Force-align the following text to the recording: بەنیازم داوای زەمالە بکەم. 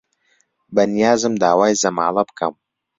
بەنیازم 0.75 1.33
داوای 1.43 1.79
زەمالە 1.83 2.21
بکەم. 2.29 2.53